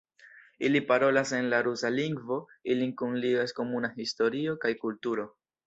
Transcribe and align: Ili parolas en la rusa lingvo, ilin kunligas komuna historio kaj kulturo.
Ili 0.67 0.79
parolas 0.91 1.33
en 1.39 1.49
la 1.51 1.59
rusa 1.67 1.91
lingvo, 1.99 2.39
ilin 2.77 2.95
kunligas 3.03 3.55
komuna 3.61 3.93
historio 4.01 4.59
kaj 4.67 4.77
kulturo. 4.85 5.31